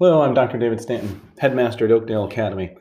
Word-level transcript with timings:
Hello, 0.00 0.22
I'm 0.22 0.32
Dr. 0.32 0.58
David 0.58 0.80
Stanton, 0.80 1.20
headmaster 1.38 1.84
at 1.84 1.90
Oakdale 1.90 2.26
Academy. 2.26 2.76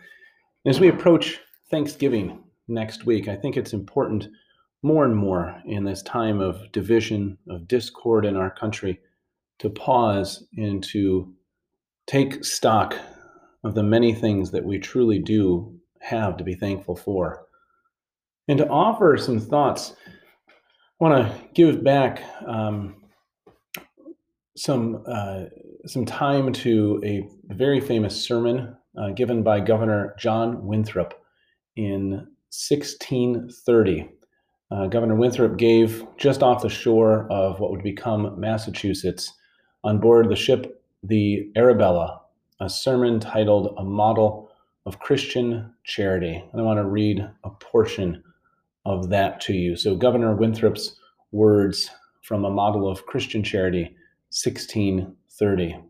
As 0.68 0.80
we 0.80 0.88
approach 0.88 1.40
Thanksgiving 1.72 2.44
next 2.68 3.08
week, 3.08 3.28
I 3.28 3.36
think 3.36 3.58
it's 3.58 3.74
important 3.74 4.28
more 4.84 5.04
and 5.04 5.16
more 5.16 5.60
in 5.66 5.84
this 5.84 6.04
time 6.04 6.40
of 6.40 6.72
division, 6.72 7.40
of 7.50 7.68
discord 7.68 8.24
in 8.24 8.36
our 8.36 8.52
country, 8.52 9.00
to 9.58 9.68
pause 9.68 10.46
and 10.58 10.84
to 10.92 11.34
take 12.06 12.46
stock 12.46 12.96
of 13.64 13.74
the 13.74 13.82
many 13.82 14.14
things 14.14 14.52
that 14.52 14.66
we 14.66 14.78
truly 14.78 15.18
do 15.18 15.76
have 16.02 16.38
to 16.38 16.44
be 16.44 16.54
thankful 16.54 16.96
for. 16.96 17.48
And 18.48 18.60
to 18.60 18.70
offer 18.70 19.18
some 19.18 19.40
thoughts, 19.40 19.96
I 20.48 20.52
want 21.04 21.28
to 21.28 21.48
give 21.56 21.84
back 21.84 22.22
um, 22.46 23.07
some 24.58 25.04
uh, 25.08 25.46
some 25.86 26.06
time 26.06 26.52
to 26.52 27.02
a 27.04 27.28
very 27.54 27.80
famous 27.80 28.22
sermon 28.22 28.76
uh, 28.98 29.12
given 29.12 29.44
by 29.44 29.60
Governor 29.60 30.16
John 30.20 30.66
Winthrop 30.66 31.14
in 31.76 32.12
1630. 32.50 34.10
Uh, 34.70 34.88
Governor 34.88 35.16
Winthrop 35.16 35.58
gave 35.58 36.06
just 36.18 36.44
off 36.44 36.62
the 36.62 36.70
shore 36.70 37.26
of 37.32 37.60
what 37.60 37.72
would 37.72 37.84
become 37.84 38.38
Massachusetts 38.40 39.32
on 39.84 40.00
board 40.00 40.30
the 40.30 40.36
ship 40.36 40.84
the 41.04 41.52
Arabella 41.56 42.22
a 42.60 42.70
sermon 42.70 43.20
titled 43.20 43.76
A 43.78 43.84
Model 43.84 44.52
of 44.86 45.00
Christian 45.00 45.74
Charity. 45.84 46.44
And 46.52 46.62
I 46.62 46.64
want 46.64 46.78
to 46.80 46.86
read 46.86 47.20
a 47.44 47.50
portion 47.50 48.24
of 48.86 49.10
that 49.10 49.42
to 49.42 49.54
you. 49.54 49.76
So, 49.76 49.96
Governor 49.96 50.36
Winthrop's 50.36 50.96
words 51.32 51.90
from 52.24 52.46
A 52.46 52.50
Model 52.50 52.90
of 52.90 53.06
Christian 53.06 53.44
Charity, 53.44 53.96
1630. 54.44 55.84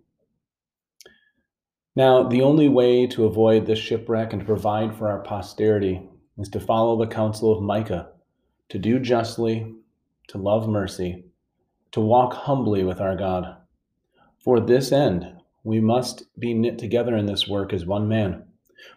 Now, 1.96 2.24
the 2.24 2.42
only 2.42 2.70
way 2.70 3.08
to 3.08 3.26
avoid 3.26 3.66
this 3.66 3.80
shipwreck 3.80 4.32
and 4.32 4.42
to 4.42 4.46
provide 4.46 4.96
for 4.96 5.10
our 5.10 5.20
posterity 5.20 6.08
is 6.38 6.48
to 6.50 6.60
follow 6.60 6.96
the 6.96 7.12
counsel 7.12 7.52
of 7.52 7.64
Micah, 7.64 8.10
to 8.70 8.78
do 8.78 9.00
justly, 9.00 9.74
to 10.28 10.38
love 10.38 10.70
mercy, 10.70 11.26
to 11.92 12.00
walk 12.00 12.34
humbly 12.34 12.84
with 12.84 13.02
our 13.02 13.16
God. 13.16 13.58
For 14.38 14.60
this 14.60 14.92
end, 14.92 15.28
we 15.64 15.80
must 15.80 16.24
be 16.40 16.54
knit 16.54 16.78
together 16.78 17.18
in 17.18 17.26
this 17.26 17.48
work 17.48 17.74
as 17.74 17.86
one 17.86 18.08
man. 18.08 18.46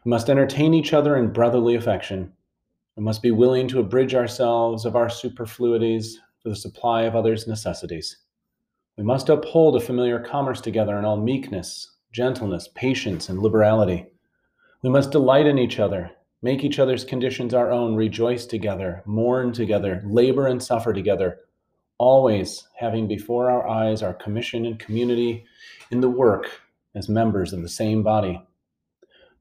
We 0.04 0.10
must 0.10 0.30
entertain 0.30 0.74
each 0.74 0.92
other 0.92 1.16
in 1.16 1.32
brotherly 1.32 1.74
affection. 1.74 2.32
We 2.96 3.02
must 3.02 3.22
be 3.22 3.30
willing 3.30 3.66
to 3.68 3.80
abridge 3.80 4.14
ourselves 4.14 4.84
of 4.84 4.94
our 4.94 5.08
superfluities 5.08 6.18
for 6.42 6.50
the 6.50 6.56
supply 6.56 7.02
of 7.02 7.16
others' 7.16 7.46
necessities. 7.46 8.18
We 9.00 9.06
must 9.06 9.30
uphold 9.30 9.76
a 9.76 9.80
familiar 9.80 10.20
commerce 10.20 10.60
together 10.60 10.98
in 10.98 11.06
all 11.06 11.16
meekness, 11.16 11.90
gentleness, 12.12 12.68
patience, 12.74 13.30
and 13.30 13.38
liberality. 13.38 14.04
We 14.82 14.90
must 14.90 15.10
delight 15.10 15.46
in 15.46 15.56
each 15.56 15.78
other, 15.78 16.10
make 16.42 16.62
each 16.62 16.78
other's 16.78 17.02
conditions 17.02 17.54
our 17.54 17.70
own, 17.70 17.94
rejoice 17.94 18.44
together, 18.44 19.02
mourn 19.06 19.54
together, 19.54 20.02
labor 20.04 20.46
and 20.46 20.62
suffer 20.62 20.92
together, 20.92 21.38
always 21.96 22.68
having 22.76 23.08
before 23.08 23.50
our 23.50 23.66
eyes 23.66 24.02
our 24.02 24.12
commission 24.12 24.66
and 24.66 24.78
community 24.78 25.46
in 25.90 26.02
the 26.02 26.10
work 26.10 26.60
as 26.94 27.08
members 27.08 27.54
of 27.54 27.62
the 27.62 27.70
same 27.70 28.02
body. 28.02 28.46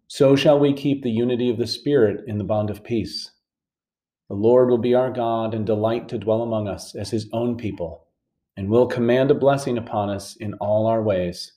So 0.08 0.38
shall 0.38 0.58
we 0.58 0.72
keep 0.72 1.04
the 1.04 1.12
unity 1.12 1.50
of 1.50 1.58
the 1.58 1.68
Spirit 1.68 2.24
in 2.28 2.38
the 2.38 2.46
bond 2.46 2.70
of 2.70 2.82
peace. 2.82 3.32
The 4.30 4.36
Lord 4.36 4.70
will 4.70 4.78
be 4.78 4.96
our 4.96 5.12
God 5.12 5.54
and 5.54 5.66
delight 5.66 6.08
to 6.08 6.18
dwell 6.18 6.44
among 6.44 6.70
us 6.70 6.96
as 6.96 7.12
his 7.12 7.28
own 7.34 7.58
people, 7.58 8.06
and 8.58 8.70
will 8.70 8.88
command 8.88 9.32
a 9.32 9.36
blessing 9.36 9.78
upon 9.78 10.10
us 10.10 10.36
in 10.38 10.54
all 10.56 10.88
our 10.88 11.02
ways 11.02 11.54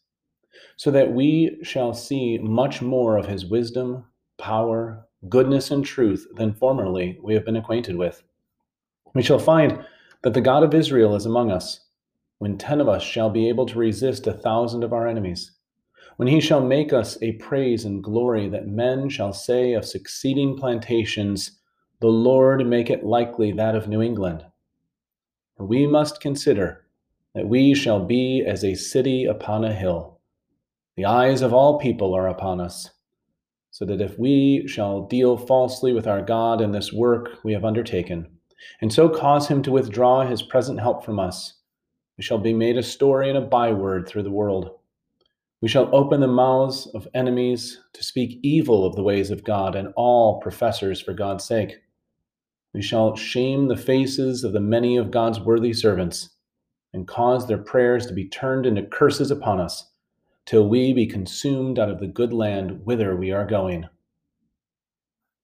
so 0.77 0.91
that 0.91 1.12
we 1.12 1.59
shall 1.62 1.95
see 1.95 2.39
much 2.39 2.83
more 2.83 3.17
of 3.17 3.27
his 3.27 3.47
wisdom, 3.47 4.05
power, 4.39 5.07
goodness, 5.29 5.71
and 5.71 5.84
truth 5.84 6.27
than 6.34 6.53
formerly 6.55 7.19
we 7.23 7.34
have 7.34 7.45
been 7.45 7.57
acquainted 7.57 7.97
with. 7.97 8.22
We 9.15 9.22
shall 9.22 9.39
find 9.39 9.84
that 10.22 10.34
the 10.34 10.41
God 10.41 10.62
of 10.62 10.75
Israel 10.75 11.15
is 11.15 11.27
among 11.27 11.50
us, 11.50 11.81
when 12.39 12.59
ten 12.59 12.81
of 12.81 12.89
us 12.89 13.03
shall 13.03 13.31
be 13.31 13.49
able 13.49 13.66
to 13.66 13.78
resist 13.78 14.27
a 14.27 14.33
thousand 14.33 14.83
of 14.83 14.93
our 14.93 15.06
enemies, 15.06 15.53
when 16.16 16.28
he 16.28 16.41
shall 16.41 16.61
make 16.61 16.93
us 16.93 17.16
a 17.22 17.33
praise 17.33 17.84
and 17.84 18.03
glory 18.03 18.49
that 18.49 18.66
men 18.66 19.09
shall 19.09 19.33
say 19.33 19.75
of 19.75 19.84
succeeding 19.84 20.56
plantations, 20.56 21.61
The 22.00 22.09
Lord 22.09 22.66
make 22.66 22.91
it 22.91 23.05
likely 23.05 23.53
that 23.53 23.75
of 23.75 23.89
New 23.89 24.03
England. 24.03 24.45
For 25.56 25.65
we 25.65 25.87
must 25.87 26.21
consider 26.21 26.81
that 27.34 27.48
we 27.48 27.75
shall 27.75 28.04
be 28.04 28.44
as 28.47 28.65
a 28.65 28.75
city 28.75 29.25
upon 29.25 29.65
a 29.65 29.72
hill 29.72 30.12
the 30.94 31.06
eyes 31.06 31.41
of 31.41 31.54
all 31.54 31.78
people 31.78 32.15
are 32.15 32.28
upon 32.28 32.60
us, 32.60 32.91
so 33.70 33.87
that 33.87 34.03
if 34.03 34.19
we 34.19 34.69
shall 34.69 35.06
deal 35.06 35.38
falsely 35.38 35.94
with 35.94 36.06
our 36.06 36.21
God 36.21 36.60
in 36.60 36.72
this 36.72 36.92
work 36.92 37.38
we 37.42 37.54
have 37.54 37.65
undertaken, 37.65 38.26
and 38.82 38.92
so 38.92 39.09
cause 39.09 39.48
him 39.48 39.62
to 39.62 39.72
withdraw 39.72 40.26
his 40.26 40.42
present 40.42 40.81
help 40.81 41.03
from 41.03 41.19
us, 41.19 41.54
we 42.19 42.22
shall 42.22 42.37
be 42.37 42.53
made 42.53 42.76
a 42.76 42.82
story 42.82 43.31
and 43.31 43.38
a 43.38 43.41
byword 43.41 44.06
through 44.06 44.22
the 44.22 44.31
world. 44.31 44.78
We 45.62 45.69
shall 45.69 45.88
open 45.94 46.21
the 46.21 46.26
mouths 46.26 46.87
of 46.88 47.09
enemies 47.15 47.81
to 47.94 48.04
speak 48.04 48.38
evil 48.42 48.84
of 48.84 48.94
the 48.94 49.03
ways 49.03 49.31
of 49.31 49.44
God 49.44 49.75
and 49.75 49.94
all 49.97 50.41
professors 50.41 51.00
for 51.00 51.15
God's 51.15 51.44
sake. 51.44 51.76
We 52.75 52.82
shall 52.82 53.16
shame 53.16 53.69
the 53.69 53.76
faces 53.78 54.44
of 54.44 54.53
the 54.53 54.60
many 54.60 54.98
of 54.98 55.10
God's 55.10 55.41
worthy 55.41 55.72
servants 55.72 56.31
and 56.92 57.08
cause 57.08 57.47
their 57.47 57.58
prayers 57.58 58.06
to 58.06 58.12
be 58.12 58.28
turned 58.28 58.66
into 58.66 58.82
curses 58.82 59.30
upon 59.30 59.60
us 59.60 59.91
till 60.44 60.69
we 60.69 60.92
be 60.92 61.06
consumed 61.06 61.78
out 61.78 61.91
of 61.91 62.00
the 62.00 62.06
good 62.06 62.32
land 62.32 62.84
whither 62.84 63.16
we 63.16 63.30
are 63.30 63.47
going. 63.47 63.86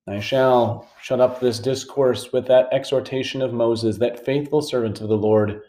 I 0.08 0.20
shall 0.20 0.88
shut 1.02 1.20
up 1.20 1.38
this 1.38 1.58
discourse 1.58 2.32
with 2.32 2.46
that 2.46 2.68
exhortation 2.72 3.42
of 3.42 3.52
Moses, 3.52 3.98
that 3.98 4.24
faithful 4.24 4.62
servant 4.62 5.00
of 5.00 5.08
the 5.08 5.16
Lord, 5.16 5.60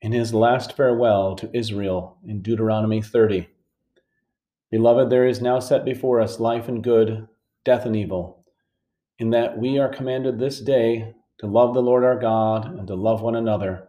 in 0.00 0.12
his 0.12 0.32
last 0.32 0.76
farewell 0.76 1.34
to 1.36 1.50
Israel 1.52 2.16
in 2.26 2.40
Deuteronomy 2.40 3.02
30. 3.02 3.48
Beloved, 4.70 5.10
there 5.10 5.26
is 5.26 5.42
now 5.42 5.58
set 5.58 5.84
before 5.84 6.20
us 6.20 6.40
life 6.40 6.68
and 6.68 6.82
good, 6.82 7.26
death 7.64 7.84
and 7.84 7.96
evil, 7.96 8.44
in 9.18 9.30
that 9.30 9.58
we 9.58 9.78
are 9.78 9.88
commanded 9.88 10.38
this 10.38 10.60
day 10.60 11.14
to 11.38 11.46
love 11.46 11.74
the 11.74 11.82
Lord 11.82 12.04
our 12.04 12.18
God 12.18 12.66
and 12.78 12.86
to 12.86 12.94
love 12.94 13.22
one 13.22 13.34
another, 13.34 13.88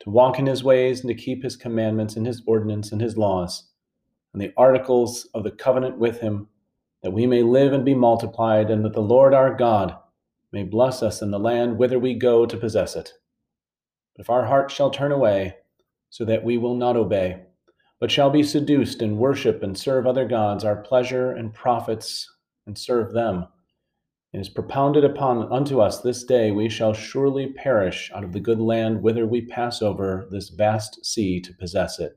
to 0.00 0.10
walk 0.10 0.38
in 0.38 0.46
his 0.46 0.64
ways 0.64 1.00
and 1.00 1.08
to 1.08 1.14
keep 1.14 1.42
his 1.42 1.56
commandments 1.56 2.16
and 2.16 2.26
his 2.26 2.42
ordinance 2.46 2.92
and 2.92 3.00
his 3.00 3.16
laws 3.16 3.70
and 4.32 4.40
the 4.40 4.52
articles 4.56 5.28
of 5.34 5.44
the 5.44 5.50
covenant 5.50 5.98
with 5.98 6.20
him, 6.20 6.48
that 7.02 7.12
we 7.12 7.26
may 7.26 7.42
live 7.42 7.72
and 7.72 7.84
be 7.84 7.94
multiplied, 7.94 8.70
and 8.70 8.84
that 8.84 8.92
the 8.92 9.00
Lord 9.00 9.34
our 9.34 9.54
God 9.54 9.96
may 10.52 10.62
bless 10.62 11.02
us 11.02 11.22
in 11.22 11.30
the 11.30 11.38
land 11.38 11.78
whither 11.78 11.98
we 11.98 12.14
go 12.14 12.46
to 12.46 12.56
possess 12.56 12.94
it. 12.94 13.12
But 14.14 14.22
if 14.22 14.30
our 14.30 14.46
hearts 14.46 14.74
shall 14.74 14.90
turn 14.90 15.12
away, 15.12 15.56
so 16.10 16.24
that 16.24 16.44
we 16.44 16.58
will 16.58 16.76
not 16.76 16.96
obey, 16.96 17.42
but 18.00 18.10
shall 18.10 18.30
be 18.30 18.42
seduced 18.42 19.02
and 19.02 19.18
worship 19.18 19.62
and 19.62 19.76
serve 19.76 20.06
other 20.06 20.26
gods, 20.26 20.64
our 20.64 20.76
pleasure 20.76 21.32
and 21.32 21.54
profits, 21.54 22.28
and 22.66 22.76
serve 22.76 23.12
them, 23.12 23.46
it 24.32 24.38
is 24.38 24.48
propounded 24.48 25.04
upon 25.04 25.52
unto 25.52 25.80
us 25.80 26.00
this 26.00 26.22
day 26.22 26.52
we 26.52 26.68
shall 26.68 26.92
surely 26.92 27.48
perish 27.48 28.10
out 28.14 28.22
of 28.22 28.32
the 28.32 28.40
good 28.40 28.60
land 28.60 29.02
whither 29.02 29.26
we 29.26 29.40
pass 29.40 29.82
over 29.82 30.28
this 30.30 30.50
vast 30.50 31.04
sea 31.04 31.40
to 31.40 31.52
possess 31.54 31.98
it. 31.98 32.16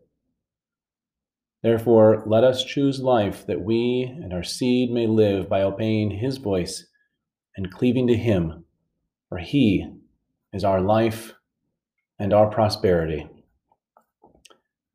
Therefore, 1.63 2.23
let 2.27 2.43
us 2.43 2.63
choose 2.63 2.99
life 2.99 3.47
that 3.47 3.61
we 3.61 4.03
and 4.21 4.33
our 4.33 4.43
seed 4.43 4.91
may 4.91 5.07
live 5.07 5.49
by 5.49 5.63
obeying 5.63 6.11
his 6.11 6.37
voice 6.37 6.85
and 7.55 7.71
cleaving 7.71 8.05
to 8.07 8.17
him, 8.17 8.65
for 9.29 9.37
he 9.37 9.89
is 10.51 10.63
our 10.63 10.81
life 10.81 11.33
and 12.19 12.33
our 12.33 12.47
prosperity. 12.47 13.27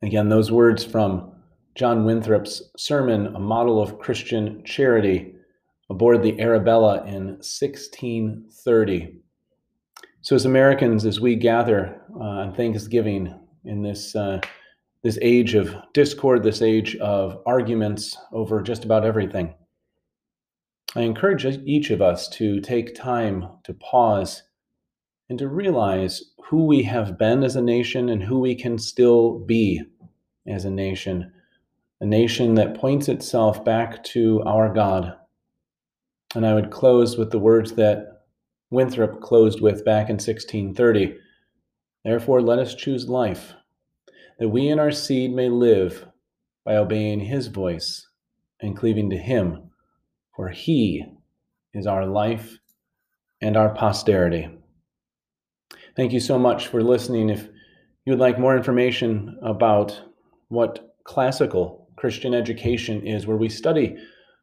Again, 0.03 0.29
those 0.29 0.53
words 0.53 0.85
from 0.85 1.33
John 1.75 2.05
Winthrop's 2.05 2.63
sermon, 2.77 3.35
A 3.35 3.41
Model 3.41 3.81
of 3.81 3.99
Christian 3.99 4.63
Charity, 4.65 5.35
aboard 5.91 6.23
the 6.23 6.39
Arabella 6.41 7.05
in 7.05 7.39
1630. 7.39 9.21
So, 10.21 10.37
as 10.37 10.45
Americans, 10.45 11.07
as 11.07 11.21
we 11.21 11.37
gather 11.37 12.03
uh, 12.15 12.23
on 12.23 12.55
Thanksgiving 12.55 13.35
in 13.65 13.83
this 13.83 14.15
uh, 14.15 14.41
this 15.03 15.19
age 15.23 15.55
of 15.55 15.75
discord, 15.95 16.43
this 16.43 16.61
age 16.61 16.97
of 16.97 17.41
arguments 17.47 18.17
over 18.33 18.61
just 18.61 18.85
about 18.85 19.05
everything. 19.05 19.55
I 20.97 21.03
encourage 21.03 21.45
each 21.45 21.91
of 21.91 22.03
us 22.03 22.29
to 22.31 22.61
take 22.61 22.95
time 22.95 23.47
to 23.65 23.75
pause 23.75 24.43
and 25.29 25.39
to 25.39 25.49
realize 25.49 26.23
who 26.47 26.65
we 26.65 26.83
have 26.83 27.19
been 27.19 27.45
as 27.45 27.57
a 27.57 27.63
nation 27.63 28.09
and 28.09 28.23
who 28.23 28.41
we 28.41 28.55
can 28.55 28.79
still 28.79 29.39
be 29.41 29.83
as 30.47 30.65
a 30.65 30.71
nation. 30.71 31.31
A 32.01 32.07
nation 32.07 32.55
that 32.55 32.79
points 32.79 33.09
itself 33.09 33.65
back 33.65 34.03
to 34.05 34.43
our 34.47 34.73
God. 34.73 35.18
And 36.35 36.47
I 36.47 36.55
would 36.55 36.71
close 36.71 37.17
with 37.17 37.31
the 37.31 37.39
words 37.39 37.73
that 37.73 38.23
Winthrop 38.71 39.21
closed 39.21 39.61
with 39.61 39.85
back 39.85 40.09
in 40.09 40.15
1630 40.15 41.17
Therefore, 42.05 42.41
let 42.41 42.59
us 42.59 42.75
choose 42.75 43.09
life 43.09 43.55
that 44.39 44.49
we 44.49 44.69
and 44.69 44.81
our 44.81 44.93
seed 44.93 45.35
may 45.35 45.49
live 45.49 46.07
by 46.65 46.77
obeying 46.77 47.21
his 47.21 47.49
voice 47.49 48.09
and 48.61 48.77
cleaving 48.77 49.11
to 49.11 49.17
him, 49.17 49.71
for 50.35 50.49
he 50.49 51.05
is 51.75 51.87
our 51.87 52.07
life 52.07 52.59
and 53.41 53.57
our 53.57 53.75
posterity. 53.75 54.49
Thank 55.97 56.13
you 56.13 56.21
so 56.21 56.39
much 56.39 56.69
for 56.69 56.83
listening. 56.83 57.31
If 57.31 57.49
you 58.05 58.13
would 58.13 58.21
like 58.21 58.39
more 58.39 58.57
information 58.57 59.39
about 59.43 60.01
what 60.49 60.95
classical 61.05 61.89
Christian 61.97 62.33
education 62.33 63.07
is, 63.07 63.27
where 63.27 63.37
we 63.37 63.49
study 63.49 63.97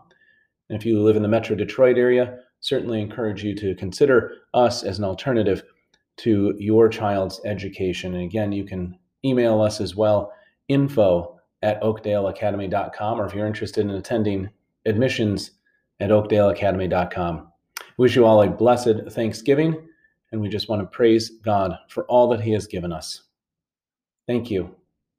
And 0.69 0.79
if 0.79 0.85
you 0.85 1.01
live 1.01 1.15
in 1.15 1.23
the 1.23 1.27
Metro 1.27 1.55
Detroit 1.55 1.97
area, 1.97 2.39
certainly 2.59 3.01
encourage 3.01 3.43
you 3.43 3.55
to 3.55 3.73
consider 3.75 4.33
us 4.53 4.83
as 4.83 4.99
an 4.99 5.05
alternative 5.05 5.63
to 6.17 6.53
your 6.57 6.89
child's 6.89 7.41
education. 7.45 8.13
And 8.13 8.23
again, 8.23 8.51
you 8.51 8.63
can 8.63 8.97
email 9.23 9.61
us 9.61 9.81
as 9.81 9.95
well, 9.95 10.31
info 10.67 11.39
at 11.61 11.81
oakdaleacademy.com, 11.81 13.19
or 13.19 13.25
if 13.25 13.33
you're 13.33 13.47
interested 13.47 13.85
in 13.85 13.91
attending 13.91 14.49
admissions 14.85 15.51
at 15.99 16.11
oakdaleacademy.com. 16.11 17.51
Wish 17.97 18.15
you 18.15 18.25
all 18.25 18.41
a 18.41 18.49
blessed 18.49 19.09
Thanksgiving, 19.11 19.87
and 20.31 20.41
we 20.41 20.49
just 20.49 20.69
want 20.69 20.81
to 20.81 20.85
praise 20.85 21.29
God 21.43 21.77
for 21.89 22.03
all 22.05 22.27
that 22.29 22.41
He 22.41 22.51
has 22.51 22.67
given 22.67 22.91
us. 22.91 23.23
Thank 24.27 24.51
you. 24.51 24.75